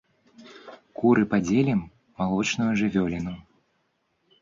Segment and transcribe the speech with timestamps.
[1.01, 1.79] Куры падзелім,
[2.25, 3.33] малочную жывёліну.